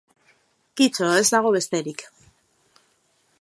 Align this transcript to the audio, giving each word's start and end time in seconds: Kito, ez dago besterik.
Kito, 0.79 1.09
ez 1.17 1.27
dago 1.35 1.51
besterik. 1.57 2.05